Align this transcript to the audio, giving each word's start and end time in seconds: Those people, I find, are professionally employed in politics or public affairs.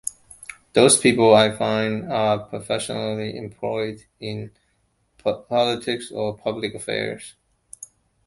Those 0.73 0.99
people, 0.99 1.35
I 1.35 1.55
find, 1.55 2.11
are 2.11 2.39
professionally 2.39 3.37
employed 3.37 4.03
in 4.19 4.49
politics 5.19 6.11
or 6.11 6.35
public 6.39 6.73
affairs. 6.73 7.35